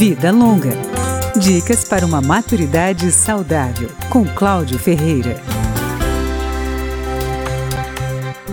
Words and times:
Vida 0.00 0.32
Longa. 0.32 0.70
Dicas 1.36 1.84
para 1.84 2.06
uma 2.06 2.22
maturidade 2.22 3.12
saudável, 3.12 3.90
com 4.08 4.24
Cláudio 4.24 4.78
Ferreira. 4.78 5.38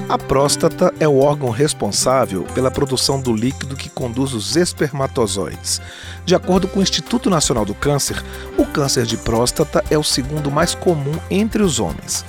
A 0.10 0.18
próstata 0.18 0.94
é 1.00 1.08
o 1.08 1.20
órgão 1.20 1.50
responsável 1.50 2.44
pela 2.54 2.70
produção 2.70 3.22
do 3.22 3.34
líquido 3.34 3.78
que 3.78 3.90
conduz 3.90 4.34
os 4.34 4.58
espermatozoides. 4.58 5.80
De 6.26 6.36
acordo 6.36 6.68
com 6.68 6.82
o 6.82 6.84
Instituto 6.84 7.30
Nacional 7.30 7.64
do 7.64 7.74
Câncer, 7.74 8.22
o 8.58 8.66
câncer 8.66 9.06
de 9.06 9.16
próstata 9.16 9.82
é 9.90 9.98
o 9.98 10.04
segundo 10.04 10.52
mais 10.52 10.76
comum 10.76 11.18
entre 11.32 11.64
os 11.64 11.80
homens. 11.80 12.26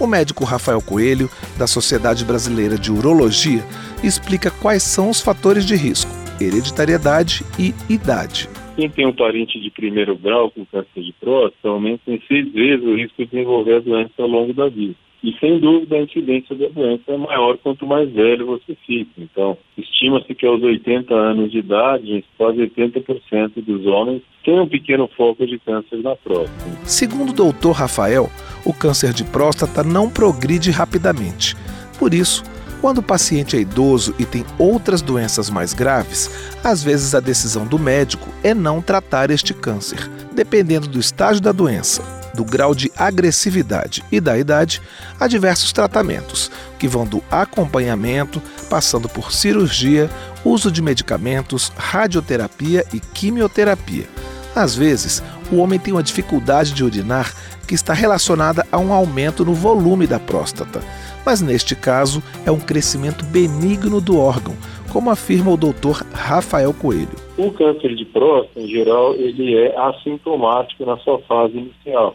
O 0.00 0.06
médico 0.06 0.46
Rafael 0.46 0.80
Coelho, 0.80 1.30
da 1.58 1.66
Sociedade 1.66 2.24
Brasileira 2.24 2.78
de 2.78 2.90
Urologia, 2.90 3.62
explica 4.02 4.50
quais 4.50 4.82
são 4.82 5.10
os 5.10 5.20
fatores 5.20 5.66
de 5.66 5.76
risco, 5.76 6.10
hereditariedade 6.40 7.44
e 7.58 7.74
idade. 7.86 8.48
Quem 8.74 8.88
tem 8.88 9.06
um 9.06 9.12
parente 9.12 9.60
de 9.60 9.70
primeiro 9.70 10.16
grau 10.16 10.50
com 10.50 10.64
câncer 10.64 11.02
de 11.02 11.12
próstata 11.20 11.68
aumenta 11.68 12.10
em 12.10 12.20
seis 12.26 12.50
vezes 12.52 12.84
o 12.84 12.96
risco 12.96 13.22
de 13.22 13.30
desenvolver 13.30 13.76
a 13.76 13.80
doença 13.80 14.12
ao 14.18 14.28
longo 14.28 14.52
da 14.54 14.68
vida. 14.68 14.94
E 15.22 15.32
sem 15.38 15.60
dúvida 15.60 15.94
a 15.94 16.02
incidência 16.02 16.56
da 16.56 16.68
doença 16.68 17.02
é 17.06 17.16
maior 17.16 17.56
quanto 17.58 17.86
mais 17.86 18.10
velho 18.10 18.46
você 18.46 18.76
fica. 18.84 19.12
Então, 19.18 19.56
estima-se 19.78 20.34
que 20.34 20.44
aos 20.44 20.60
80 20.60 21.14
anos 21.14 21.52
de 21.52 21.58
idade, 21.58 22.24
quase 22.36 22.58
80% 22.58 23.52
dos 23.64 23.86
homens 23.86 24.22
têm 24.44 24.58
um 24.58 24.66
pequeno 24.66 25.08
foco 25.16 25.46
de 25.46 25.60
câncer 25.60 26.02
na 26.02 26.16
próstata. 26.16 26.50
Segundo 26.84 27.30
o 27.30 27.34
doutor 27.34 27.72
Rafael, 27.72 28.28
o 28.66 28.72
câncer 28.72 29.12
de 29.12 29.22
próstata 29.22 29.84
não 29.84 30.10
progride 30.10 30.72
rapidamente. 30.72 31.54
Por 32.00 32.12
isso, 32.12 32.42
quando 32.82 32.98
o 32.98 33.02
paciente 33.02 33.56
é 33.56 33.60
idoso 33.60 34.12
e 34.18 34.26
tem 34.26 34.44
outras 34.58 35.00
doenças 35.00 35.48
mais 35.48 35.72
graves, 35.72 36.28
às 36.64 36.82
vezes 36.82 37.14
a 37.14 37.20
decisão 37.20 37.64
do 37.64 37.78
médico 37.78 38.28
é 38.42 38.52
não 38.52 38.82
tratar 38.82 39.30
este 39.30 39.54
câncer, 39.54 40.10
dependendo 40.34 40.88
do 40.88 40.98
estágio 40.98 41.40
da 41.40 41.52
doença, 41.52 42.02
do 42.34 42.44
grau 42.44 42.74
de 42.74 42.90
agressividade 42.96 44.04
e 44.10 44.20
da 44.20 44.36
idade, 44.36 44.82
há 45.20 45.28
diversos 45.28 45.72
tratamentos, 45.72 46.50
que 46.76 46.88
vão 46.88 47.06
do 47.06 47.22
acompanhamento, 47.30 48.42
passando 48.68 49.08
por 49.08 49.32
cirurgia, 49.32 50.10
uso 50.44 50.68
de 50.68 50.82
medicamentos, 50.82 51.70
radioterapia 51.76 52.84
e 52.92 52.98
quimioterapia. 52.98 54.08
Às 54.56 54.74
vezes, 54.74 55.22
o 55.52 55.58
homem 55.58 55.78
tem 55.78 55.94
uma 55.94 56.02
dificuldade 56.02 56.72
de 56.72 56.82
urinar 56.82 57.32
que 57.64 57.76
está 57.76 57.94
relacionada 57.94 58.66
a 58.72 58.78
um 58.78 58.92
aumento 58.92 59.44
no 59.44 59.54
volume 59.54 60.04
da 60.04 60.18
próstata 60.18 60.82
mas 61.24 61.40
neste 61.40 61.74
caso 61.74 62.22
é 62.46 62.50
um 62.50 62.60
crescimento 62.60 63.24
benigno 63.24 64.00
do 64.00 64.18
órgão, 64.18 64.54
como 64.92 65.10
afirma 65.10 65.50
o 65.50 65.56
doutor 65.56 66.04
Rafael 66.12 66.74
Coelho. 66.74 67.16
O 67.38 67.50
câncer 67.50 67.94
de 67.94 68.04
próstata, 68.04 68.60
em 68.60 68.68
geral, 68.68 69.14
ele 69.14 69.56
é 69.56 69.74
assintomático 69.78 70.84
na 70.84 70.96
sua 70.98 71.18
fase 71.20 71.56
inicial. 71.56 72.14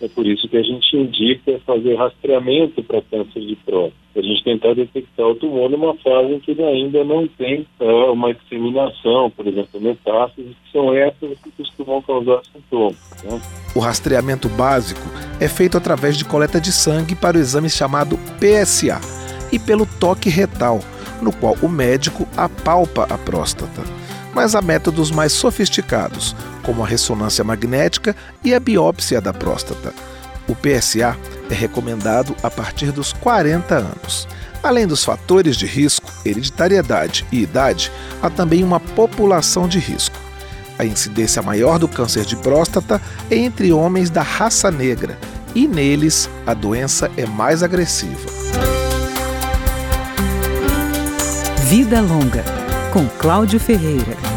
É 0.00 0.08
por 0.08 0.26
isso 0.26 0.48
que 0.48 0.56
a 0.56 0.62
gente 0.62 0.96
indica 0.96 1.58
fazer 1.64 1.94
rastreamento 1.94 2.82
para 2.82 3.00
câncer 3.02 3.40
de 3.40 3.56
próstata. 3.56 4.05
A 4.16 4.22
gente 4.22 4.42
tentar 4.42 4.74
detectar 4.74 5.26
o 5.26 5.34
tumor 5.34 5.68
numa 5.68 5.94
fase 5.96 6.32
em 6.32 6.40
que 6.40 6.52
ele 6.52 6.64
ainda 6.64 7.04
não 7.04 7.28
tem 7.28 7.66
é, 7.78 7.84
uma 7.84 8.32
disseminação, 8.32 9.30
por 9.30 9.46
exemplo, 9.46 9.78
metástases, 9.78 10.52
que 10.64 10.72
são 10.72 10.94
essas 10.94 11.38
que 11.44 11.50
costumam 11.50 12.00
causar 12.00 12.40
sintomas. 12.50 12.96
Né? 13.22 13.38
O 13.74 13.78
rastreamento 13.78 14.48
básico 14.48 15.06
é 15.38 15.46
feito 15.48 15.76
através 15.76 16.16
de 16.16 16.24
coleta 16.24 16.58
de 16.58 16.72
sangue 16.72 17.14
para 17.14 17.36
o 17.36 17.40
exame 17.40 17.68
chamado 17.68 18.18
PSA 18.40 18.98
e 19.52 19.58
pelo 19.58 19.84
toque 19.84 20.30
retal, 20.30 20.80
no 21.20 21.30
qual 21.30 21.54
o 21.62 21.68
médico 21.68 22.26
apalpa 22.38 23.04
a 23.04 23.18
próstata. 23.18 23.82
Mas 24.34 24.54
há 24.54 24.62
métodos 24.62 25.10
mais 25.10 25.32
sofisticados, 25.32 26.34
como 26.62 26.82
a 26.82 26.86
ressonância 26.86 27.44
magnética 27.44 28.16
e 28.42 28.54
a 28.54 28.60
biópsia 28.60 29.20
da 29.20 29.34
próstata. 29.34 29.92
O 30.48 30.54
PSA 30.54 31.16
é 31.50 31.54
recomendado 31.54 32.34
a 32.42 32.50
partir 32.50 32.92
dos 32.92 33.12
40 33.12 33.74
anos. 33.74 34.28
Além 34.62 34.86
dos 34.86 35.04
fatores 35.04 35.56
de 35.56 35.66
risco, 35.66 36.12
hereditariedade 36.24 37.24
e 37.30 37.42
idade, 37.42 37.92
há 38.22 38.28
também 38.28 38.64
uma 38.64 38.80
população 38.80 39.68
de 39.68 39.78
risco. 39.78 40.16
A 40.78 40.84
incidência 40.84 41.40
maior 41.40 41.78
do 41.78 41.88
câncer 41.88 42.24
de 42.24 42.36
próstata 42.36 43.00
é 43.30 43.36
entre 43.36 43.72
homens 43.72 44.10
da 44.10 44.22
raça 44.22 44.70
negra 44.70 45.18
e 45.54 45.66
neles 45.66 46.28
a 46.46 46.52
doença 46.52 47.10
é 47.16 47.24
mais 47.24 47.62
agressiva. 47.62 48.28
Vida 51.64 52.00
Longa, 52.00 52.44
com 52.92 53.06
Cláudio 53.18 53.58
Ferreira. 53.58 54.35